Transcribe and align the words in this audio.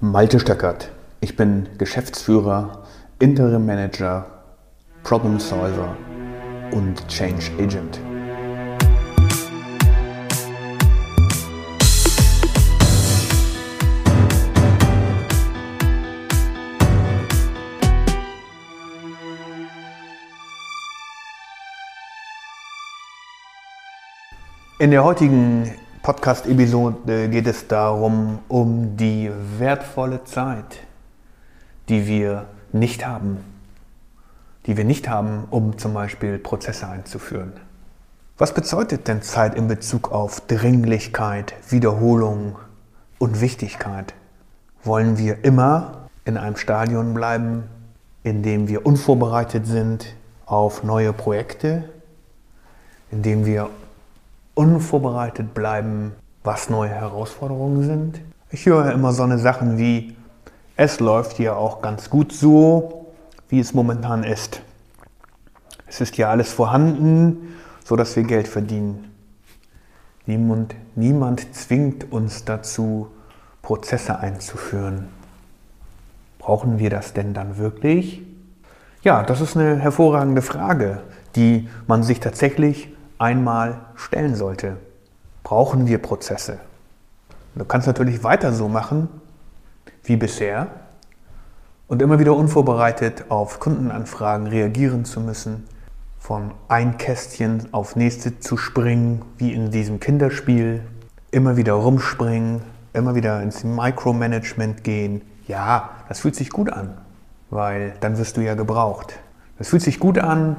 Malte 0.00 0.40
Stöckert. 0.40 0.90
Ich 1.20 1.36
bin 1.36 1.68
Geschäftsführer, 1.78 2.82
Interim 3.20 3.64
Manager, 3.64 4.26
Problem 5.04 5.38
Solver 5.38 5.96
und 6.72 7.06
Change 7.08 7.50
Agent. 7.58 8.00
In 24.80 24.90
der 24.90 25.04
heutigen 25.04 25.72
Podcast-Episode 26.04 27.30
geht 27.30 27.46
es 27.46 27.66
darum, 27.66 28.40
um 28.48 28.94
die 28.94 29.30
wertvolle 29.56 30.22
Zeit, 30.24 30.80
die 31.88 32.06
wir 32.06 32.44
nicht 32.72 33.06
haben. 33.06 33.38
Die 34.66 34.76
wir 34.76 34.84
nicht 34.84 35.08
haben, 35.08 35.44
um 35.50 35.78
zum 35.78 35.94
Beispiel 35.94 36.38
Prozesse 36.38 36.86
einzuführen. 36.88 37.54
Was 38.36 38.52
bedeutet 38.52 39.08
denn 39.08 39.22
Zeit 39.22 39.54
in 39.54 39.66
Bezug 39.66 40.12
auf 40.12 40.42
Dringlichkeit, 40.42 41.54
Wiederholung 41.70 42.56
und 43.18 43.40
Wichtigkeit? 43.40 44.12
Wollen 44.82 45.16
wir 45.16 45.42
immer 45.42 46.10
in 46.26 46.36
einem 46.36 46.56
Stadion 46.56 47.14
bleiben, 47.14 47.64
in 48.24 48.42
dem 48.42 48.68
wir 48.68 48.84
unvorbereitet 48.84 49.66
sind 49.66 50.14
auf 50.44 50.84
neue 50.84 51.14
Projekte, 51.14 51.88
in 53.10 53.22
dem 53.22 53.46
wir 53.46 53.70
unvorbereitet 54.54 55.54
bleiben, 55.54 56.12
was 56.42 56.70
neue 56.70 56.90
Herausforderungen 56.90 57.82
sind. 57.82 58.20
Ich 58.50 58.66
höre 58.66 58.92
immer 58.92 59.12
so 59.12 59.22
eine 59.22 59.38
Sachen 59.38 59.78
wie, 59.78 60.16
es 60.76 61.00
läuft 61.00 61.38
ja 61.38 61.54
auch 61.54 61.82
ganz 61.82 62.10
gut 62.10 62.32
so, 62.32 63.06
wie 63.48 63.60
es 63.60 63.74
momentan 63.74 64.24
ist. 64.24 64.60
Es 65.86 66.00
ist 66.00 66.16
ja 66.16 66.30
alles 66.30 66.52
vorhanden, 66.52 67.54
so 67.84 67.96
dass 67.96 68.16
wir 68.16 68.24
Geld 68.24 68.48
verdienen. 68.48 69.10
Niemand, 70.26 70.74
niemand 70.94 71.54
zwingt 71.54 72.12
uns 72.12 72.44
dazu, 72.44 73.08
Prozesse 73.62 74.18
einzuführen. 74.18 75.08
Brauchen 76.38 76.78
wir 76.78 76.90
das 76.90 77.12
denn 77.12 77.34
dann 77.34 77.58
wirklich? 77.58 78.22
Ja, 79.02 79.22
das 79.22 79.40
ist 79.40 79.56
eine 79.56 79.76
hervorragende 79.76 80.42
Frage, 80.42 81.02
die 81.36 81.68
man 81.86 82.02
sich 82.02 82.20
tatsächlich 82.20 82.88
einmal 83.24 83.80
stellen 83.96 84.34
sollte. 84.34 84.76
Brauchen 85.42 85.86
wir 85.86 85.98
Prozesse? 85.98 86.58
Du 87.54 87.64
kannst 87.64 87.86
natürlich 87.86 88.22
weiter 88.22 88.52
so 88.52 88.68
machen 88.68 89.08
wie 90.02 90.16
bisher 90.16 90.66
und 91.88 92.02
immer 92.02 92.18
wieder 92.18 92.36
unvorbereitet 92.36 93.24
auf 93.30 93.60
Kundenanfragen 93.60 94.46
reagieren 94.46 95.06
zu 95.06 95.20
müssen, 95.20 95.64
von 96.18 96.52
ein 96.68 96.98
Kästchen 96.98 97.68
auf 97.72 97.96
nächste 97.96 98.40
zu 98.40 98.58
springen, 98.58 99.22
wie 99.38 99.54
in 99.54 99.70
diesem 99.70 100.00
Kinderspiel, 100.00 100.82
immer 101.30 101.56
wieder 101.56 101.72
rumspringen, 101.74 102.62
immer 102.92 103.14
wieder 103.14 103.42
ins 103.42 103.64
Micromanagement 103.64 104.84
gehen. 104.84 105.22
Ja, 105.46 105.90
das 106.08 106.20
fühlt 106.20 106.36
sich 106.36 106.50
gut 106.50 106.70
an, 106.70 106.98
weil 107.50 107.94
dann 108.00 108.18
wirst 108.18 108.36
du 108.36 108.42
ja 108.42 108.54
gebraucht. 108.54 109.14
Das 109.58 109.68
fühlt 109.68 109.82
sich 109.82 109.98
gut 109.98 110.18
an, 110.18 110.56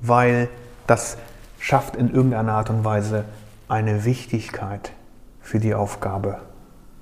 weil 0.00 0.48
das 0.86 1.18
schafft 1.58 1.96
in 1.96 2.12
irgendeiner 2.12 2.52
Art 2.52 2.70
und 2.70 2.84
Weise 2.84 3.24
eine 3.68 4.04
Wichtigkeit 4.04 4.92
für 5.40 5.58
die 5.58 5.74
Aufgabe. 5.74 6.38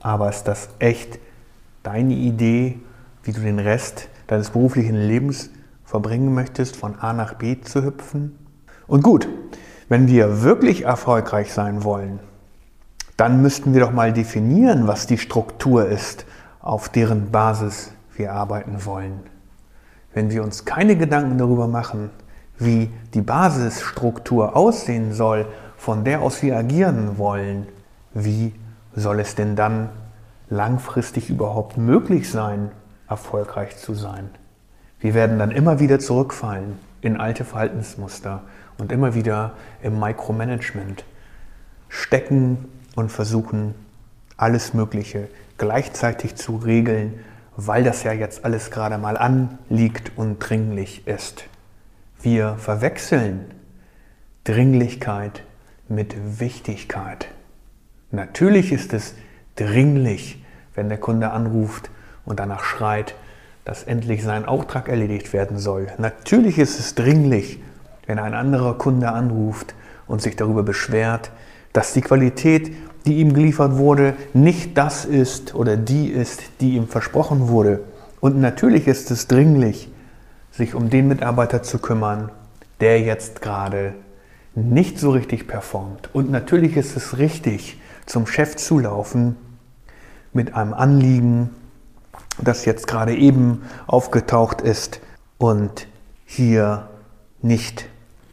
Aber 0.01 0.29
ist 0.29 0.45
das 0.45 0.69
echt 0.79 1.19
deine 1.83 2.15
Idee, 2.15 2.79
wie 3.23 3.33
du 3.33 3.41
den 3.41 3.59
Rest 3.59 4.09
deines 4.27 4.51
beruflichen 4.51 4.97
Lebens 4.97 5.51
verbringen 5.85 6.35
möchtest, 6.35 6.77
von 6.77 6.99
A 6.99 7.13
nach 7.13 7.35
B 7.35 7.61
zu 7.61 7.85
hüpfen? 7.85 8.39
Und 8.87 9.03
gut, 9.03 9.29
wenn 9.89 10.09
wir 10.09 10.43
wirklich 10.43 10.85
erfolgreich 10.85 11.53
sein 11.53 11.85
wollen, 11.85 12.19
dann 13.17 13.41
müssten 13.41 13.73
wir 13.73 13.81
doch 13.81 13.93
mal 13.93 14.13
definieren, 14.13 14.87
was 14.87 15.07
die 15.07 15.19
Struktur 15.19 15.87
ist, 15.87 16.27
auf 16.61 16.89
deren 16.89 17.31
Basis 17.31 17.93
wir 18.17 18.33
arbeiten 18.33 18.85
wollen. 18.85 19.21
Wenn 20.13 20.31
wir 20.31 20.43
uns 20.43 20.65
keine 20.65 20.97
Gedanken 20.97 21.39
darüber 21.39 21.67
machen, 21.67 22.11
wie 22.59 22.91
die 23.15 23.21
Basisstruktur 23.21 24.57
aussehen 24.57 25.13
soll, 25.13 25.47
von 25.77 26.05
der 26.05 26.23
aus 26.23 26.43
wir 26.43 26.57
agieren 26.57 27.19
wollen, 27.19 27.67
wie 28.15 28.55
soll 28.95 29.21
es 29.21 29.35
denn 29.35 29.57
dann 29.57 29.91
langfristig 30.49 31.29
überhaupt 31.29 31.77
möglich 31.77 32.31
sein, 32.31 32.71
erfolgreich 33.09 33.77
zu 33.77 33.95
sein? 33.95 34.31
Wir 35.01 35.15
werden 35.15 35.39
dann 35.39 35.51
immer 35.51 35.81
wieder 35.81 35.99
zurückfallen 35.99 36.79
in 37.03 37.19
alte 37.19 37.45
Verhaltensmuster 37.45 38.43
und 38.79 38.91
immer 38.91 39.15
wieder 39.15 39.53
im 39.83 40.01
Micromanagement 40.01 41.05
stecken 41.89 42.69
und 42.95 43.13
versuchen, 43.13 43.75
alles 44.37 44.75
Mögliche 44.75 45.29
gleichzeitig 45.59 46.37
zu 46.37 46.57
regeln, 46.57 47.21
weil 47.57 47.85
das 47.85 48.03
ja 48.03 48.13
jetzt 48.13 48.45
alles 48.45 48.71
gerade 48.71 48.99
mal 48.99 49.17
anliegt 49.17 50.13
und 50.17 50.39
dringlich 50.39 51.07
ist. 51.07 51.45
Wir 52.27 52.57
verwechseln 52.59 53.45
Dringlichkeit 54.43 55.45
mit 55.89 56.41
Wichtigkeit. 56.41 57.29
Natürlich 58.11 58.73
ist 58.73 58.93
es 58.93 59.15
dringlich, 59.55 60.45
wenn 60.75 60.89
der 60.89 60.99
Kunde 60.99 61.31
anruft 61.31 61.89
und 62.25 62.41
danach 62.41 62.65
schreit, 62.65 63.15
dass 63.65 63.85
endlich 63.85 64.25
sein 64.25 64.45
Auftrag 64.45 64.89
erledigt 64.89 65.33
werden 65.33 65.57
soll. 65.59 65.87
Natürlich 65.99 66.59
ist 66.59 66.81
es 66.81 66.97
dringlich, 66.97 67.63
wenn 68.09 68.19
ein 68.19 68.35
anderer 68.35 68.77
Kunde 68.77 69.13
anruft 69.13 69.77
und 70.09 70.21
sich 70.21 70.35
darüber 70.35 70.65
beschwert, 70.65 71.31
dass 71.73 71.93
die 71.93 72.01
Qualität, 72.01 72.73
die 73.07 73.19
ihm 73.21 73.35
geliefert 73.35 73.77
wurde, 73.77 74.17
nicht 74.35 74.77
das 74.77 75.05
ist 75.05 75.55
oder 75.55 75.77
die 75.77 76.09
ist, 76.09 76.43
die 76.61 76.75
ihm 76.75 76.89
versprochen 76.89 77.47
wurde. 77.47 77.85
Und 78.19 78.41
natürlich 78.41 78.89
ist 78.89 79.13
es 79.13 79.29
dringlich, 79.29 79.93
sich 80.57 80.75
um 80.75 80.91
den 80.91 81.09
Mitarbeiter 81.09 81.63
zu 81.63 81.79
kümmern, 81.79 82.31
der 82.81 83.01
jetzt 83.01 83.43
gerade 83.43 83.95
nicht 84.55 84.99
so 84.99 85.11
richtig 85.11 85.47
performt. 85.47 86.11
Und 86.15 86.31
natürlich 86.31 86.77
ist 86.77 86.97
es 86.97 87.19
richtig, 87.19 87.81
zum 88.07 88.27
Chef 88.27 88.57
zu 88.57 88.79
laufen 88.79 89.37
mit 90.33 90.55
einem 90.55 90.73
Anliegen, 90.73 91.51
das 92.39 92.65
jetzt 92.65 92.87
gerade 92.87 93.15
eben 93.15 93.63
aufgetaucht 93.87 94.61
ist 94.61 95.01
und 95.39 95.89
hier 96.25 96.89
nicht 97.43 97.89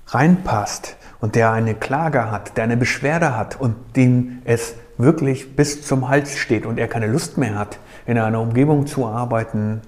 reinpasst 0.07 0.97
und 1.19 1.35
der 1.35 1.51
eine 1.51 1.75
Klage 1.75 2.31
hat, 2.31 2.57
der 2.57 2.66
eine 2.66 2.78
Beschwerde 2.78 3.35
hat 3.35 3.59
und 3.59 3.75
dem 3.95 4.41
es 4.45 4.75
wirklich 4.97 5.56
bis 5.56 5.85
zum 5.85 6.07
Hals 6.09 6.38
steht 6.38 6.66
und 6.66 6.78
er 6.78 6.88
keine 6.88 7.07
Lust 7.07 7.38
mehr 7.38 7.57
hat, 7.57 7.79
in 8.06 8.17
einer 8.17 8.41
Umgebung 8.41 8.88
zu 8.88 9.06
arbeiten, 9.07 9.81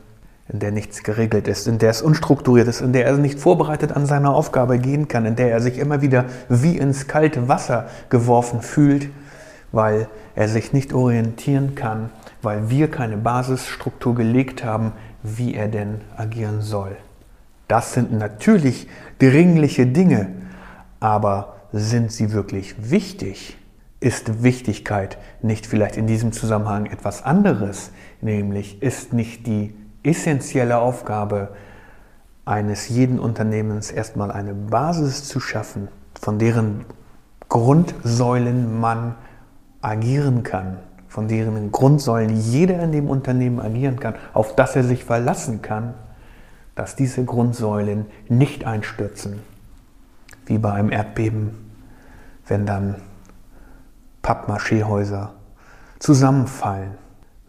in 0.48 0.60
der 0.60 0.72
nichts 0.72 1.04
geregelt 1.04 1.48
ist, 1.48 1.68
in 1.68 1.80
der 1.80 1.90
es 1.90 2.02
unstrukturiert 2.02 2.68
ist, 2.68 2.82
in 2.82 2.94
der 2.94 3.06
er 3.06 3.18
nicht 3.18 3.40
vorbereitet 3.40 3.92
an 3.92 4.06
seine 4.06 4.30
Aufgabe 4.30 4.78
gehen 4.78 5.08
kann, 5.08 5.26
in 5.26 5.36
der 5.36 5.52
er 5.52 5.60
sich 5.60 5.80
immer 5.80 6.02
wieder 6.02 6.26
wie 6.50 6.78
ins 6.78 7.08
kalte 7.08 7.48
Wasser 7.48 7.88
geworfen 8.10 8.62
fühlt, 8.62 9.10
weil 9.72 10.08
er 10.36 10.48
sich 10.48 10.72
nicht 10.72 10.94
orientieren 10.94 11.74
kann, 11.74 12.12
weil 12.42 12.70
wir 12.70 12.92
keine 12.92 13.18
Basisstruktur 13.18 14.14
gelegt 14.14 14.64
haben, 14.64 14.92
wie 15.24 15.56
er 15.56 15.68
denn 15.68 16.02
agieren 16.16 16.62
soll. 16.62 16.96
Das 17.68 17.94
sind 17.94 18.14
natürlich 18.14 18.88
dringliche 19.18 19.88
Dinge, 19.88 20.28
aber 21.00 21.56
sind 21.74 22.12
sie 22.12 22.32
wirklich 22.32 22.92
wichtig? 22.92 23.58
Ist 24.00 24.44
Wichtigkeit 24.44 25.18
nicht 25.42 25.66
vielleicht 25.66 25.98
in 25.98 26.06
diesem 26.06 26.32
Zusammenhang 26.32 26.86
etwas 26.86 27.24
anderes? 27.24 27.92
Nämlich 28.22 28.84
ist 28.84 29.14
nicht 29.14 29.48
die 29.48 29.74
essentielle 30.06 30.78
Aufgabe 30.78 31.50
eines 32.46 32.90
jeden 32.90 33.20
Unternehmens 33.20 33.92
erstmal 33.92 34.32
eine 34.32 34.54
Basis 34.54 35.28
zu 35.28 35.40
schaffen, 35.40 35.88
von 36.20 36.38
deren 36.40 36.86
Grundsäulen 37.50 38.80
man 38.80 39.16
agieren 39.82 40.44
kann, 40.44 40.78
von 41.08 41.28
deren 41.28 41.72
Grundsäulen 41.72 42.36
jeder 42.36 42.82
in 42.84 42.92
dem 42.92 43.10
Unternehmen 43.10 43.60
agieren 43.60 44.00
kann, 44.00 44.16
auf 44.34 44.56
das 44.56 44.76
er 44.76 44.84
sich 44.84 45.04
verlassen 45.04 45.62
kann, 45.62 45.96
dass 46.76 46.96
diese 46.96 47.24
Grundsäulen 47.24 48.06
nicht 48.28 48.66
einstürzen, 48.66 49.40
wie 50.46 50.58
bei 50.58 50.74
einem 50.74 50.92
Erdbeben, 50.92 51.52
wenn 52.48 52.66
dann 52.66 52.96
Pappmaché-Häuser 54.22 55.34
zusammenfallen 56.00 57.05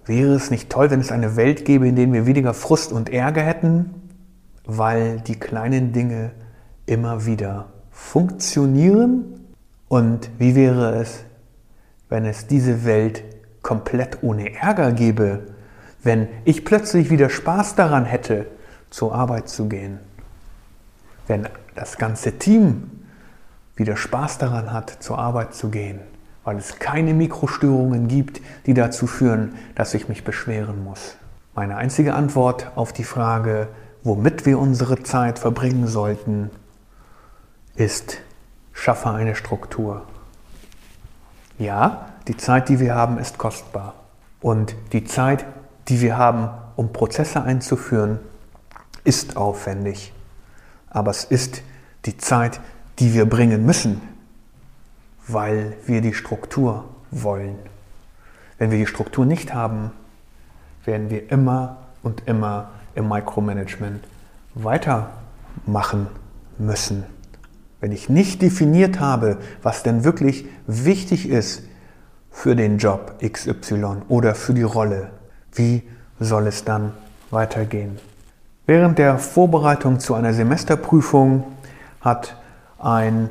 Wäre 0.06 0.35
es 0.35 0.50
nicht 0.50 0.70
toll, 0.70 0.91
wenn 0.91 1.00
es 1.00 1.12
eine 1.12 1.37
Welt 1.37 1.64
gäbe, 1.64 1.88
in 1.88 1.97
der 1.97 2.12
wir 2.12 2.26
weniger 2.26 2.55
Frust 2.55 2.93
und 2.93 3.11
Ärger 3.11 3.43
hätten, 3.43 3.91
weil 4.64 5.20
die 5.20 5.38
kleinen 5.38 5.93
Dinge 5.93 6.31
immer 6.87 7.26
wieder 7.26 7.67
funktionieren? 7.91 9.41
Und 9.88 10.31
wie 10.38 10.55
wäre 10.55 11.00
es, 11.00 11.25
wenn 12.08 12.25
es 12.25 12.47
diese 12.47 12.85
Welt 12.85 13.25
komplett 13.62 14.23
ohne 14.23 14.55
Ärger 14.55 14.93
gäbe? 14.93 15.56
wenn 16.06 16.29
ich 16.44 16.64
plötzlich 16.64 17.11
wieder 17.11 17.29
Spaß 17.29 17.75
daran 17.75 18.05
hätte, 18.06 18.47
zur 18.91 19.14
Arbeit 19.14 19.49
zu 19.49 19.69
gehen, 19.69 19.99
wenn 21.26 21.49
das 21.75 21.99
ganze 21.99 22.38
Team 22.38 22.91
wieder 23.75 23.97
Spaß 23.97 24.38
daran 24.38 24.73
hat, 24.73 25.03
zur 25.03 25.19
Arbeit 25.19 25.53
zu 25.55 25.69
gehen, 25.69 26.00
weil 26.46 26.58
es 26.58 26.78
keine 26.78 27.12
Mikrostörungen 27.12 28.06
gibt, 28.06 28.40
die 28.66 28.72
dazu 28.72 29.08
führen, 29.08 29.56
dass 29.75 29.94
ich 29.94 30.08
mich 30.08 30.22
beschweren 30.22 30.84
muss. 30.84 31.16
Meine 31.56 31.76
einzige 31.76 32.14
Antwort 32.14 32.70
auf 32.76 32.93
die 32.93 33.02
Frage, 33.02 33.66
womit 34.04 34.46
wir 34.46 34.60
unsere 34.60 35.02
Zeit 35.02 35.40
verbringen 35.40 35.88
sollten, 35.88 36.50
ist, 37.75 38.19
schaffe 38.72 39.10
eine 39.10 39.34
Struktur. 39.34 40.02
Ja, 41.58 42.12
die 42.28 42.37
Zeit, 42.37 42.69
die 42.69 42.78
wir 42.78 42.94
haben, 42.94 43.19
ist 43.19 43.38
kostbar. 43.38 43.94
Und 44.40 44.76
die 44.93 45.02
Zeit, 45.02 45.44
die 45.88 46.00
wir 46.00 46.16
haben, 46.16 46.50
um 46.76 46.93
Prozesse 46.93 47.43
einzuführen, 47.43 48.20
ist 49.02 49.37
aufwendig. 49.37 50.12
Aber 50.90 51.10
es 51.10 51.25
ist 51.25 51.62
die 52.04 52.16
Zeit, 52.16 52.60
die 53.00 53.14
wir 53.14 53.28
bringen 53.28 53.66
müssen, 53.66 54.00
weil 55.26 55.76
wir 55.87 56.00
die 56.00 56.14
Struktur 56.14 56.84
wollen. 57.11 57.58
Wenn 58.58 58.70
wir 58.70 58.78
die 58.78 58.87
Struktur 58.87 59.26
nicht 59.26 59.55
haben, 59.55 59.90
werden 60.84 61.11
wir 61.11 61.31
immer 61.31 61.78
und 62.02 62.23
immer 62.26 62.70
im 62.94 63.08
Micromanagement 63.08 64.05
weitermachen 64.55 66.08
müssen. 66.58 67.05
Wenn 67.81 67.93
ich 67.93 68.08
nicht 68.08 68.40
definiert 68.40 69.00
habe, 69.00 69.38
was 69.62 69.82
denn 69.82 70.05
wirklich 70.05 70.46
wichtig 70.67 71.29
ist 71.29 71.62
für 72.31 72.56
den 72.56 72.79
Job 72.79 73.17
XY 73.22 74.02
oder 74.08 74.34
für 74.34 74.55
die 74.55 74.62
Rolle, 74.62 75.11
wie 75.52 75.82
soll 76.19 76.46
es 76.46 76.64
dann 76.64 76.93
weitergehen? 77.31 77.99
Während 78.67 78.99
der 78.99 79.19
Vorbereitung 79.19 80.00
zu 80.00 80.14
einer 80.14 80.32
Semesterprüfung 80.32 81.44
hat 82.00 82.37
ein 82.79 83.31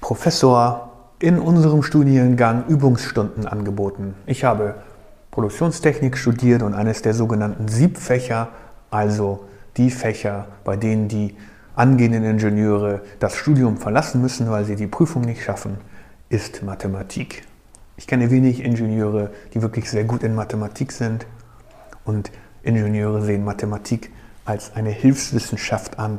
Professor 0.00 0.93
in 1.24 1.38
unserem 1.38 1.82
Studiengang 1.82 2.66
Übungsstunden 2.66 3.46
angeboten. 3.46 4.14
Ich 4.26 4.44
habe 4.44 4.74
Produktionstechnik 5.30 6.18
studiert 6.18 6.62
und 6.62 6.74
eines 6.74 7.00
der 7.00 7.14
sogenannten 7.14 7.66
Siebfächer, 7.66 8.50
also 8.90 9.46
die 9.78 9.90
Fächer, 9.90 10.48
bei 10.64 10.76
denen 10.76 11.08
die 11.08 11.34
angehenden 11.76 12.24
Ingenieure 12.24 13.00
das 13.20 13.36
Studium 13.36 13.78
verlassen 13.78 14.20
müssen, 14.20 14.50
weil 14.50 14.66
sie 14.66 14.76
die 14.76 14.86
Prüfung 14.86 15.22
nicht 15.22 15.42
schaffen, 15.42 15.78
ist 16.28 16.62
Mathematik. 16.62 17.44
Ich 17.96 18.06
kenne 18.06 18.30
wenig 18.30 18.62
Ingenieure, 18.62 19.30
die 19.54 19.62
wirklich 19.62 19.90
sehr 19.90 20.04
gut 20.04 20.24
in 20.24 20.34
Mathematik 20.34 20.92
sind 20.92 21.26
und 22.04 22.32
Ingenieure 22.62 23.22
sehen 23.22 23.46
Mathematik 23.46 24.12
als 24.44 24.76
eine 24.76 24.90
Hilfswissenschaft 24.90 25.98
an. 25.98 26.18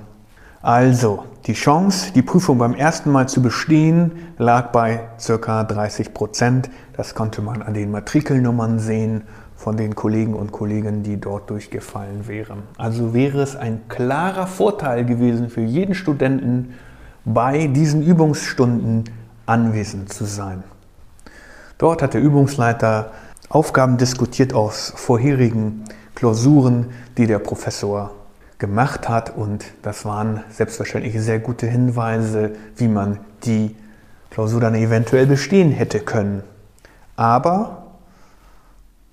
Also, 0.65 1.25
die 1.45 1.53
Chance, 1.53 2.11
die 2.15 2.23
Prüfung 2.23 2.57
beim 2.57 2.73
ersten 2.73 3.11
Mal 3.11 3.29
zu 3.29 3.39
bestehen, 3.43 4.13
lag 4.39 4.71
bei 4.71 5.01
ca. 5.23 5.63
30 5.63 6.11
Prozent. 6.11 6.71
Das 6.97 7.13
konnte 7.13 7.43
man 7.43 7.61
an 7.61 7.75
den 7.75 7.91
Matrikelnummern 7.91 8.79
sehen 8.79 9.25
von 9.55 9.77
den 9.77 9.93
Kollegen 9.93 10.33
und 10.33 10.51
Kolleginnen, 10.51 11.03
die 11.03 11.21
dort 11.21 11.51
durchgefallen 11.51 12.27
wären. 12.27 12.63
Also 12.77 13.13
wäre 13.13 13.43
es 13.43 13.55
ein 13.55 13.81
klarer 13.89 14.47
Vorteil 14.47 15.05
gewesen 15.05 15.51
für 15.51 15.61
jeden 15.61 15.93
Studenten, 15.93 16.73
bei 17.25 17.67
diesen 17.67 18.01
Übungsstunden 18.01 19.03
anwesend 19.45 20.11
zu 20.11 20.25
sein. 20.25 20.63
Dort 21.77 22.01
hat 22.01 22.15
der 22.15 22.21
Übungsleiter 22.21 23.11
Aufgaben 23.49 23.97
diskutiert 23.97 24.55
aus 24.55 24.91
vorherigen 24.95 25.83
Klausuren, 26.15 26.87
die 27.19 27.27
der 27.27 27.37
Professor 27.37 28.24
gemacht 28.57 29.09
hat. 29.09 29.35
Und 29.35 29.65
das 29.81 30.05
waren 30.05 30.43
selbstverständlich 30.49 31.19
sehr 31.21 31.39
gute 31.39 31.67
Hinweise, 31.67 32.51
wie 32.75 32.87
man 32.87 33.19
die 33.43 33.75
Klausur 34.29 34.59
dann 34.61 34.75
eventuell 34.75 35.27
bestehen 35.27 35.71
hätte 35.71 35.99
können. 35.99 36.43
Aber 37.15 37.83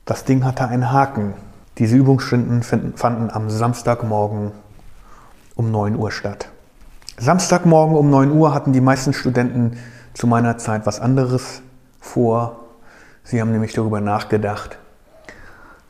das 0.04 0.24
Ding 0.24 0.44
hatte 0.44 0.66
einen 0.66 0.90
Haken. 0.90 1.34
Diese 1.78 1.96
Übungsstunden 1.96 2.62
fanden 2.62 3.30
am 3.30 3.48
Samstagmorgen 3.48 4.52
um 5.54 5.70
9 5.70 5.96
Uhr 5.96 6.10
statt. 6.10 6.48
Samstagmorgen 7.18 7.96
um 7.96 8.10
9 8.10 8.32
Uhr 8.32 8.52
hatten 8.52 8.72
die 8.72 8.80
meisten 8.80 9.12
Studenten 9.12 9.78
zu 10.14 10.26
meiner 10.26 10.58
Zeit 10.58 10.86
was 10.86 11.00
anderes 11.00 11.62
vor. 12.00 12.60
Sie 13.22 13.40
haben 13.40 13.52
nämlich 13.52 13.72
darüber 13.72 14.00
nachgedacht, 14.00 14.78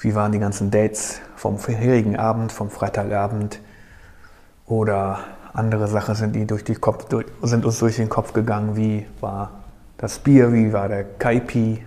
wie 0.02 0.16
waren 0.16 0.32
die 0.32 0.40
ganzen 0.40 0.70
Dates 0.70 1.20
vom 1.36 1.58
vorherigen 1.58 2.16
Abend, 2.16 2.50
vom 2.50 2.70
Freitagabend? 2.70 3.60
Oder 4.66 5.20
andere 5.52 5.86
Sachen 5.86 6.14
sind, 6.14 6.34
die 6.34 6.46
durch 6.46 6.64
die 6.64 6.74
Kopf, 6.74 7.06
sind 7.42 7.64
uns 7.64 7.78
durch 7.78 7.96
den 7.96 8.08
Kopf 8.08 8.32
gegangen. 8.32 8.76
Wie 8.76 9.06
war 9.20 9.50
das 9.98 10.18
Bier, 10.18 10.52
wie 10.52 10.72
war 10.72 10.88
der 10.88 11.04
Kaipi, 11.04 11.84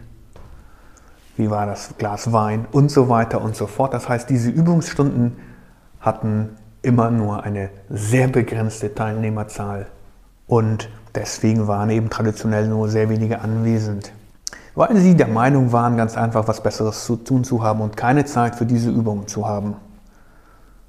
wie 1.35 1.49
war 1.49 1.65
das 1.65 1.97
Glas 1.97 2.31
Wein? 2.31 2.65
Und 2.71 2.89
so 2.89 3.09
weiter 3.09 3.41
und 3.41 3.55
so 3.55 3.67
fort. 3.67 3.93
Das 3.93 4.07
heißt, 4.07 4.29
diese 4.29 4.49
Übungsstunden 4.49 5.37
hatten 5.99 6.51
immer 6.81 7.11
nur 7.11 7.43
eine 7.43 7.69
sehr 7.89 8.29
begrenzte 8.29 8.93
Teilnehmerzahl. 8.95 9.87
Und 10.47 10.89
deswegen 11.15 11.67
waren 11.67 11.89
eben 11.89 12.09
traditionell 12.09 12.67
nur 12.67 12.87
sehr 12.87 13.09
wenige 13.09 13.41
anwesend 13.41 14.13
weil 14.75 14.95
sie 14.97 15.15
der 15.15 15.27
Meinung 15.27 15.71
waren, 15.71 15.97
ganz 15.97 16.17
einfach 16.17 16.47
was 16.47 16.61
Besseres 16.61 17.05
zu 17.05 17.15
tun 17.15 17.43
zu 17.43 17.63
haben 17.63 17.81
und 17.81 17.97
keine 17.97 18.25
Zeit 18.25 18.55
für 18.55 18.65
diese 18.65 18.91
Übungen 18.91 19.27
zu 19.27 19.47
haben. 19.47 19.75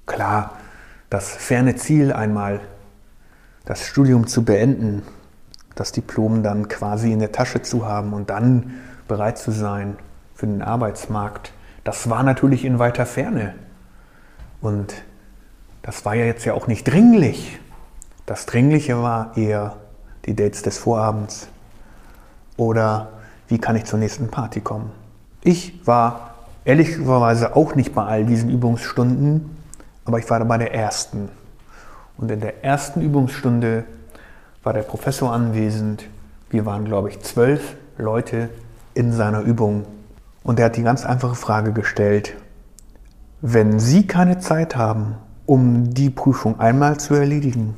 Klar, 0.07 0.53
das 1.09 1.31
ferne 1.31 1.77
Ziel 1.77 2.13
einmal, 2.13 2.61
das 3.65 3.87
Studium 3.87 4.27
zu 4.27 4.45
beenden, 4.45 5.03
das 5.75 5.93
Diplom 5.93 6.43
dann 6.43 6.69
quasi 6.69 7.13
in 7.13 7.21
der 7.21 7.33
Tasche 7.33 7.63
zu 7.63 7.87
haben 7.87 8.13
und 8.13 8.31
dann 8.31 8.75
bereit 9.07 9.39
zu 9.39 9.53
sein 9.53 9.97
für 10.35 10.47
den 10.47 10.63
Arbeitsmarkt, 10.63 11.53
das 11.85 12.11
war 12.11 12.23
natürlich 12.23 12.65
in 12.65 12.79
weiter 12.79 13.07
Ferne. 13.07 13.55
Und 14.61 14.95
das 15.83 16.05
war 16.05 16.15
ja 16.15 16.25
jetzt 16.25 16.45
ja 16.45 16.55
auch 16.55 16.67
nicht 16.67 16.85
dringlich. 16.85 17.61
Das 18.27 18.47
Dringliche 18.47 19.01
war 19.01 19.37
eher 19.37 19.77
die 20.25 20.35
Dates 20.35 20.63
des 20.63 20.79
Vorabends 20.79 21.49
oder 22.57 23.16
wie 23.49 23.59
kann 23.59 23.77
ich 23.77 23.85
zur 23.85 23.99
nächsten 23.99 24.29
Party 24.29 24.61
kommen. 24.61 24.91
Ich 25.43 25.87
war 25.87 26.35
ehrlicherweise 26.65 27.55
auch 27.57 27.75
nicht 27.75 27.95
bei 27.95 28.05
all 28.05 28.25
diesen 28.25 28.51
Übungsstunden, 28.51 29.57
aber 30.05 30.19
ich 30.19 30.29
war 30.29 30.45
bei 30.45 30.59
der 30.59 30.75
ersten. 30.75 31.29
Und 32.17 32.31
in 32.31 32.41
der 32.41 32.65
ersten 32.65 33.01
Übungsstunde 33.01 33.85
war 34.63 34.73
der 34.73 34.83
Professor 34.83 35.33
anwesend. 35.33 36.05
Wir 36.51 36.67
waren, 36.67 36.85
glaube 36.85 37.11
ich, 37.11 37.21
zwölf 37.21 37.77
Leute 37.99 38.49
in 38.95 39.13
seiner 39.13 39.41
Übung. 39.41 39.85
Und 40.43 40.59
er 40.59 40.67
hat 40.67 40.77
die 40.77 40.83
ganz 40.83 41.05
einfache 41.05 41.35
Frage 41.35 41.73
gestellt, 41.73 42.35
wenn 43.43 43.79
Sie 43.79 44.07
keine 44.07 44.39
Zeit 44.39 44.77
haben, 44.77 45.17
um 45.45 45.93
die 45.93 46.11
Prüfung 46.11 46.59
einmal 46.59 46.99
zu 46.99 47.15
erledigen 47.15 47.77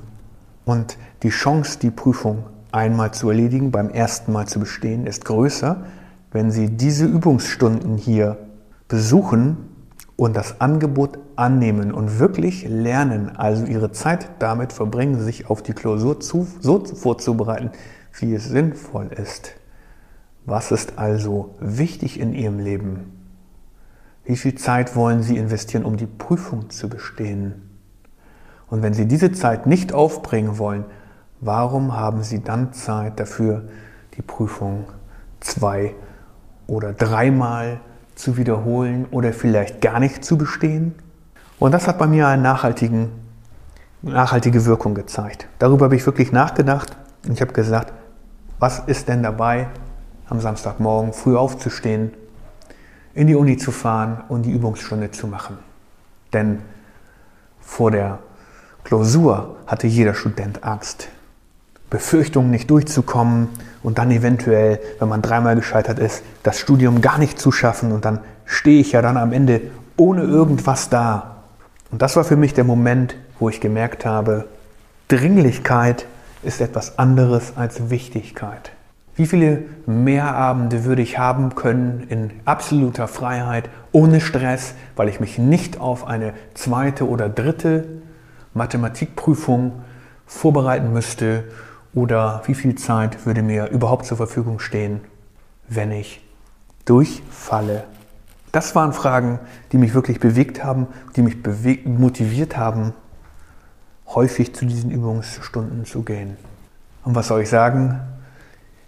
und 0.65 0.97
die 1.23 1.31
Chance, 1.31 1.79
die 1.79 1.91
Prüfung 1.91 2.45
einmal 2.73 3.13
zu 3.13 3.31
erledigen, 3.31 3.71
beim 3.71 3.91
ersten 3.91 4.33
Mal 4.33 4.47
zu 4.47 4.61
bestehen, 4.61 5.07
ist 5.07 5.25
größer, 5.25 5.85
wenn 6.33 6.51
Sie 6.51 6.69
diese 6.69 7.07
Übungsstunden 7.07 7.97
hier 7.97 8.37
besuchen 8.89 9.57
und 10.17 10.37
das 10.37 10.61
Angebot 10.61 11.19
annehmen 11.37 11.93
und 11.93 12.19
wirklich 12.19 12.69
lernen, 12.69 13.37
also 13.37 13.65
Ihre 13.65 13.93
Zeit 13.93 14.29
damit 14.41 14.73
verbringen, 14.73 15.21
sich 15.21 15.49
auf 15.49 15.63
die 15.63 15.73
Klausur 15.73 16.21
zu, 16.21 16.47
so 16.61 16.85
vorzubereiten, 16.85 17.71
wie 18.19 18.35
es 18.35 18.45
sinnvoll 18.45 19.09
ist. 19.09 19.53
Was 20.45 20.73
ist 20.73 20.99
also 20.99 21.55
wichtig 21.61 22.19
in 22.19 22.33
Ihrem 22.33 22.59
Leben? 22.59 23.13
Wie 24.25 24.37
viel 24.37 24.57
Zeit 24.57 24.97
wollen 24.97 25.23
Sie 25.23 25.37
investieren, 25.37 25.85
um 25.85 25.97
die 25.97 26.07
Prüfung 26.07 26.71
zu 26.71 26.89
bestehen? 26.89 27.63
Und 28.69 28.83
wenn 28.83 28.95
Sie 28.95 29.07
diese 29.07 29.33
Zeit 29.33 29.67
nicht 29.67 29.93
aufbringen 29.93 30.59
wollen, 30.59 30.85
Warum 31.41 31.97
haben 31.97 32.23
Sie 32.25 32.43
dann 32.43 32.73
Zeit 32.73 33.21
dafür, 33.21 33.63
die 34.17 34.23
Prüfung 34.23 34.87
zwei 35.39 35.95
oder 36.67 36.93
dreimal 36.93 37.81
zu 38.17 38.37
wiederholen 38.37 39.07
oder 39.13 39.33
vielleicht 39.33 39.81
gar 39.81 40.01
nicht 40.01 40.25
zu 40.25 40.37
bestehen? 40.37 40.97
Und 41.61 41.73
das 41.73 41.87
hat 41.87 41.99
bei 41.99 42.09
mir 42.09 42.27
eine 42.27 42.43
nachhaltige 42.43 43.11
Wirkung 44.65 44.95
gezeigt. 44.95 45.47
Darüber 45.61 45.85
habe 45.85 45.97
ich 45.97 46.05
wirklich 46.07 46.33
nachgedacht 46.33 46.97
und 47.25 47.33
ich 47.33 47.41
habe 47.41 47.53
gesagt, 47.53 47.93
was 48.59 48.81
ist 48.81 49.09
denn 49.09 49.23
dabei, 49.23 49.69
am 50.29 50.41
Samstagmorgen 50.41 51.13
früh 51.13 51.37
aufzustehen, 51.37 52.13
in 53.15 53.29
die 53.29 53.37
Uni 53.37 53.57
zu 53.57 53.71
fahren 53.71 54.25
und 54.29 54.43
die 54.43 54.51
Übungsstunde 54.51 55.13
zu 55.13 55.29
machen? 55.29 55.59
Denn 56.33 56.59
vor 57.61 57.93
der 57.93 58.19
Klausur 58.83 59.57
hatte 59.69 59.87
jeder 59.87 60.15
Student 60.15 60.65
Angst. 60.65 61.09
Befürchtungen 61.91 62.51
nicht 62.51 62.71
durchzukommen 62.71 63.49
und 63.83 63.99
dann 63.99 64.11
eventuell, 64.11 64.81
wenn 64.99 65.09
man 65.09 65.23
dreimal 65.23 65.57
gescheitert 65.57 65.99
ist, 65.99 66.23
das 66.43 66.59
Studium 66.59 67.01
gar 67.01 67.19
nicht 67.19 67.39
zu 67.39 67.51
schaffen 67.53 67.93
und 67.93 68.05
dann 68.05 68.21
stehe 68.45 68.81
ich 68.81 68.93
ja 68.93 69.03
dann 69.03 69.17
am 69.17 69.33
Ende 69.33 69.61
ohne 69.97 70.23
irgendwas 70.23 70.91
da. 70.91 71.37
Und 71.91 72.03
das 72.03 72.17
war 72.17 72.25
für 72.25 72.37
mich 72.37 72.55
der 72.55 72.65
Moment, 72.65 73.17
wo 73.39 73.49
ich 73.49 73.61
gemerkt 73.61 74.05
habe, 74.05 74.47
Dringlichkeit 75.09 76.07
ist 76.43 76.61
etwas 76.61 76.99
anderes 76.99 77.55
als 77.57 77.91
Wichtigkeit. 77.91 78.73
Wie 79.17 79.27
viele 79.27 79.65
Mehrabende 79.87 80.85
würde 80.85 81.03
ich 81.03 81.19
haben 81.19 81.57
können 81.57 82.07
in 82.09 82.31
absoluter 82.45 83.09
Freiheit, 83.09 83.69
ohne 83.91 84.21
Stress, 84.21 84.75
weil 84.95 85.09
ich 85.09 85.19
mich 85.19 85.39
nicht 85.39 85.81
auf 85.81 86.07
eine 86.07 86.35
zweite 86.55 87.09
oder 87.09 87.29
dritte 87.29 87.85
Mathematikprüfung 88.55 89.73
vorbereiten 90.27 90.93
müsste? 90.93 91.45
Oder 91.99 92.43
wie 92.45 92.55
viel 92.55 92.77
Zeit 92.77 93.27
würde 93.27 93.43
mir 93.43 93.71
überhaupt 93.71 94.07
zur 94.07 94.17
Verfügung 94.17 94.61
stehen, 94.61 95.01
wenn 95.69 95.91
ich 95.91 96.25
durchfalle? 96.85 97.83
Das 98.53 98.77
waren 98.77 98.93
Fragen, 98.93 99.41
die 99.73 99.79
mich 99.79 99.95
wirklich 99.95 100.21
bewegt 100.21 100.63
haben, 100.63 100.87
die 101.17 101.23
mich 101.23 101.39
motiviert 101.87 102.57
haben, 102.57 102.95
häufig 104.07 104.55
zu 104.55 104.65
diesen 104.65 104.93
Übungsstunden 104.93 105.87
zu 105.87 106.05
gehen. 106.05 106.37
Und 107.03 107.17
was 107.17 107.27
soll 107.27 107.41
ich 107.41 107.49
sagen? 107.49 107.99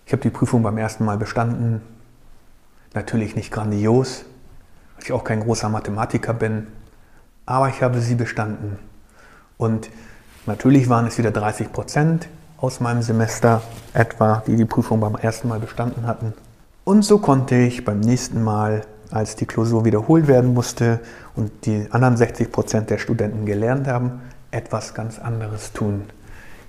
Ich 0.06 0.12
habe 0.12 0.22
die 0.22 0.30
Prüfung 0.30 0.62
beim 0.62 0.78
ersten 0.78 1.04
Mal 1.04 1.18
bestanden. 1.18 1.82
Natürlich 2.94 3.34
nicht 3.34 3.50
grandios, 3.50 4.24
weil 4.94 5.02
ich 5.02 5.10
auch 5.10 5.24
kein 5.24 5.40
großer 5.40 5.68
Mathematiker 5.68 6.32
bin, 6.32 6.68
aber 7.44 7.70
ich 7.70 7.82
habe 7.82 8.00
sie 8.00 8.14
bestanden. 8.14 8.78
Und 9.56 9.90
natürlich 10.46 10.88
waren 10.88 11.08
es 11.08 11.18
wieder 11.18 11.32
30 11.32 11.72
Prozent 11.72 12.28
aus 12.60 12.80
meinem 12.80 13.02
Semester 13.02 13.62
etwa, 13.94 14.42
die 14.46 14.56
die 14.56 14.64
Prüfung 14.64 15.00
beim 15.00 15.14
ersten 15.16 15.48
Mal 15.48 15.60
bestanden 15.60 16.06
hatten. 16.06 16.34
Und 16.84 17.04
so 17.04 17.18
konnte 17.18 17.56
ich 17.56 17.84
beim 17.84 18.00
nächsten 18.00 18.42
Mal, 18.42 18.82
als 19.10 19.36
die 19.36 19.46
Klausur 19.46 19.84
wiederholt 19.84 20.28
werden 20.28 20.54
musste 20.54 21.00
und 21.34 21.50
die 21.66 21.86
anderen 21.90 22.16
60 22.16 22.52
Prozent 22.52 22.90
der 22.90 22.98
Studenten 22.98 23.46
gelernt 23.46 23.88
haben, 23.88 24.20
etwas 24.50 24.94
ganz 24.94 25.18
anderes 25.18 25.72
tun. 25.72 26.02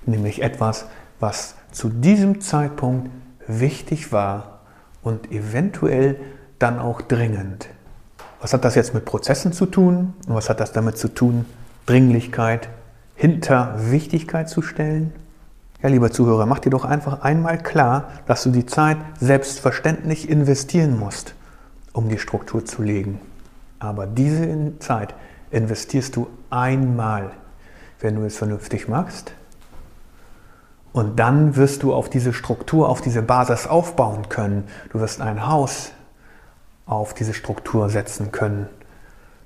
Nämlich 0.06 0.42
etwas, 0.42 0.86
was 1.20 1.54
zu 1.70 1.88
diesem 1.88 2.40
Zeitpunkt 2.40 3.10
wichtig 3.46 4.12
war 4.12 4.60
und 5.02 5.30
eventuell 5.30 6.16
dann 6.58 6.78
auch 6.78 7.00
dringend. 7.00 7.68
Was 8.40 8.52
hat 8.52 8.64
das 8.64 8.74
jetzt 8.74 8.94
mit 8.94 9.04
Prozessen 9.04 9.52
zu 9.52 9.66
tun? 9.66 10.14
Und 10.26 10.34
was 10.34 10.48
hat 10.48 10.60
das 10.60 10.72
damit 10.72 10.98
zu 10.98 11.08
tun, 11.08 11.44
Dringlichkeit 11.86 12.68
hinter 13.14 13.74
Wichtigkeit 13.90 14.48
zu 14.48 14.62
stellen? 14.62 15.12
Ja, 15.82 15.88
lieber 15.88 16.12
Zuhörer, 16.12 16.46
mach 16.46 16.60
dir 16.60 16.70
doch 16.70 16.84
einfach 16.84 17.22
einmal 17.22 17.58
klar, 17.58 18.08
dass 18.26 18.44
du 18.44 18.50
die 18.50 18.66
Zeit 18.66 18.98
selbstverständlich 19.18 20.28
investieren 20.28 20.96
musst, 20.96 21.34
um 21.92 22.08
die 22.08 22.18
Struktur 22.18 22.64
zu 22.64 22.82
legen. 22.82 23.20
Aber 23.80 24.06
diese 24.06 24.78
Zeit 24.78 25.14
investierst 25.50 26.14
du 26.14 26.28
einmal, 26.50 27.32
wenn 27.98 28.14
du 28.14 28.24
es 28.24 28.36
vernünftig 28.36 28.86
machst 28.86 29.32
und 30.92 31.18
dann 31.18 31.56
wirst 31.56 31.82
du 31.82 31.92
auf 31.92 32.08
diese 32.08 32.32
Struktur, 32.32 32.88
auf 32.88 33.00
diese 33.00 33.22
Basis 33.22 33.66
aufbauen 33.66 34.28
können. 34.28 34.64
Du 34.92 35.00
wirst 35.00 35.20
ein 35.20 35.48
Haus 35.48 35.90
auf 36.86 37.12
diese 37.12 37.34
Struktur 37.34 37.88
setzen 37.88 38.30
können. 38.30 38.68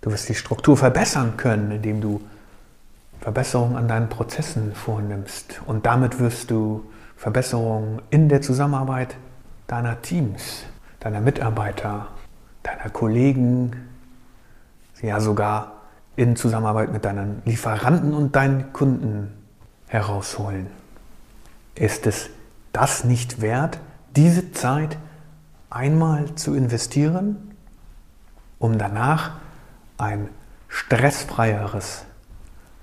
Du 0.03 0.11
wirst 0.11 0.29
die 0.29 0.35
Struktur 0.35 0.77
verbessern 0.77 1.39
können, 1.39 1.71
indem 1.71 2.03
du 2.03 2.21
Verbesserungen 3.27 3.77
an 3.77 3.89
deinen 3.89 4.09
Prozessen 4.09 4.73
vornimmst. 4.73 5.61
Und 5.67 5.85
damit 5.85 6.21
wirst 6.21 6.53
du 6.53 6.85
Verbesserungen 7.17 8.01
in 8.11 8.29
der 8.29 8.41
Zusammenarbeit 8.41 9.17
deiner 9.67 10.01
Teams, 10.01 10.63
deiner 11.01 11.21
Mitarbeiter, 11.21 12.07
deiner 12.63 12.89
Kollegen, 12.89 13.89
ja 15.03 15.19
sogar 15.19 15.73
in 16.15 16.37
Zusammenarbeit 16.37 16.93
mit 16.93 17.05
deinen 17.05 17.43
Lieferanten 17.45 18.15
und 18.15 18.37
deinen 18.37 18.73
Kunden 18.73 19.33
herausholen. 19.89 20.69
Ist 21.75 22.07
es 22.07 22.31
das 22.73 23.03
nicht 23.03 23.41
wert, 23.41 23.81
diese 24.15 24.53
Zeit 24.53 24.99
einmal 25.69 26.33
zu 26.37 26.55
investieren, 26.55 27.57
um 28.61 28.79
danach 28.79 29.33
ein 29.99 30.29
stressfreieres, 30.69 32.05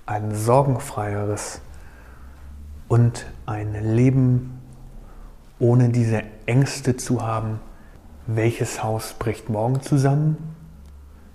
ein 0.06 0.34
sorgenfreieres 0.34 1.60
und 2.88 3.26
ein 3.46 3.94
Leben 3.94 4.60
ohne 5.58 5.88
diese 5.88 6.22
Ängste 6.46 6.96
zu 6.96 7.22
haben, 7.22 7.60
welches 8.26 8.82
Haus 8.82 9.14
bricht 9.14 9.48
morgen 9.48 9.80
zusammen, 9.80 10.36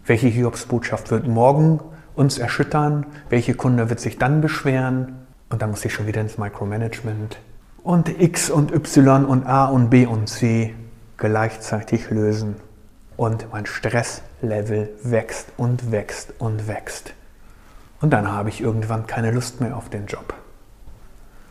welche 0.06 0.28
Hiobsbotschaft 0.28 1.12
wird 1.12 1.28
morgen 1.28 1.80
uns 2.16 2.38
erschüttern, 2.38 3.06
welche 3.30 3.54
Kunde 3.54 3.90
wird 3.90 4.00
sich 4.00 4.18
dann 4.18 4.42
beschweren? 4.42 5.26
Und 5.50 5.62
dann 5.62 5.72
muss 5.72 5.86
ich 5.86 5.94
schon 5.94 6.06
wieder 6.06 6.22
ins 6.22 6.38
Micromanagement. 6.38 7.40
Und 7.82 8.22
x 8.22 8.50
und 8.50 8.74
y 8.74 9.26
und 9.26 9.48
a 9.48 9.66
und 9.66 9.90
b 9.90 10.06
und 10.06 10.28
c 10.28 10.76
gleichzeitig 11.18 12.10
lösen. 12.10 12.56
Und 13.18 13.52
mein 13.52 13.66
Stresslevel 13.66 14.90
wächst 15.04 15.54
und 15.58 15.92
wächst 15.92 16.34
und 16.40 16.68
wächst. 16.68 17.14
Und 18.02 18.12
dann 18.12 18.32
habe 18.32 18.50
ich 18.50 18.62
irgendwann 18.62 19.08
keine 19.08 19.32
Lust 19.32 19.62
mehr 19.62 19.76
auf 19.76 19.90
den 19.90 20.06
Job. 20.06 20.34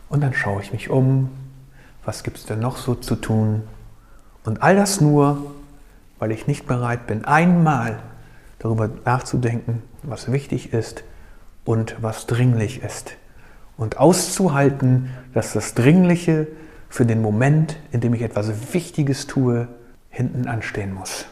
Und 0.09 0.21
dann 0.21 0.33
schaue 0.33 0.61
ich 0.61 0.71
mich 0.73 0.89
um, 0.89 1.29
was 2.03 2.23
gibt 2.23 2.37
es 2.37 2.45
denn 2.45 2.59
noch 2.59 2.77
so 2.77 2.95
zu 2.95 3.15
tun? 3.15 3.63
Und 4.43 4.63
all 4.63 4.75
das 4.75 4.99
nur, 5.01 5.51
weil 6.17 6.31
ich 6.31 6.47
nicht 6.47 6.65
bereit 6.65 7.05
bin, 7.07 7.25
einmal 7.25 7.99
darüber 8.57 8.89
nachzudenken, 9.05 9.83
was 10.03 10.31
wichtig 10.31 10.73
ist 10.73 11.03
und 11.65 11.95
was 12.01 12.25
dringlich 12.25 12.81
ist 12.81 13.15
und 13.77 13.97
auszuhalten, 13.97 15.09
dass 15.33 15.53
das 15.53 15.73
Dringliche 15.73 16.47
für 16.89 17.05
den 17.05 17.21
Moment, 17.21 17.77
in 17.91 18.01
dem 18.01 18.13
ich 18.13 18.21
etwas 18.21 18.73
Wichtiges 18.73 19.27
tue, 19.27 19.67
hinten 20.09 20.47
anstehen 20.47 20.93
muss. 20.93 21.25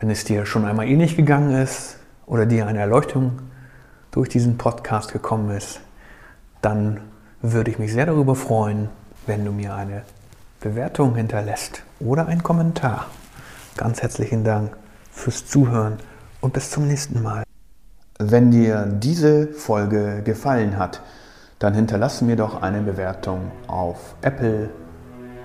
Wenn 0.00 0.10
es 0.10 0.24
dir 0.24 0.44
schon 0.44 0.64
einmal 0.64 0.88
ähnlich 0.88 1.16
gegangen 1.16 1.52
ist 1.52 1.98
oder 2.26 2.44
dir 2.44 2.66
eine 2.66 2.80
Erleuchtung 2.80 3.38
durch 4.14 4.28
diesen 4.28 4.58
Podcast 4.58 5.12
gekommen 5.12 5.50
ist, 5.50 5.80
dann 6.62 7.00
würde 7.42 7.72
ich 7.72 7.80
mich 7.80 7.92
sehr 7.92 8.06
darüber 8.06 8.36
freuen, 8.36 8.88
wenn 9.26 9.44
du 9.44 9.50
mir 9.50 9.74
eine 9.74 10.02
Bewertung 10.60 11.16
hinterlässt 11.16 11.82
oder 11.98 12.28
einen 12.28 12.44
Kommentar. 12.44 13.06
Ganz 13.76 14.02
herzlichen 14.02 14.44
Dank 14.44 14.76
fürs 15.10 15.46
Zuhören 15.46 15.98
und 16.40 16.52
bis 16.52 16.70
zum 16.70 16.86
nächsten 16.86 17.22
Mal. 17.22 17.42
Wenn 18.20 18.52
dir 18.52 18.86
diese 18.86 19.48
Folge 19.48 20.22
gefallen 20.22 20.78
hat, 20.78 21.02
dann 21.58 21.74
hinterlasse 21.74 22.24
mir 22.24 22.36
doch 22.36 22.62
eine 22.62 22.82
Bewertung 22.82 23.50
auf 23.66 24.14
Apple 24.22 24.70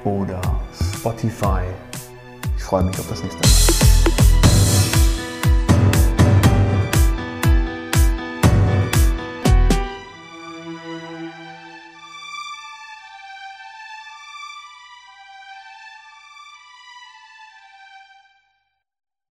oder 0.03 0.39
Spotify. 0.93 1.61
Ich 2.55 2.63
freue 2.63 2.83
mich 2.83 2.99
auf 2.99 3.09
das 3.09 3.23
nächste 3.23 3.41
Mal. 3.41 3.88